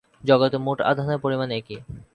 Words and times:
জগতে 0.23 0.57
মোট 0.57 0.77
আধানের 0.81 1.19
পরিমাণ 1.19 1.49
একই। 1.51 1.77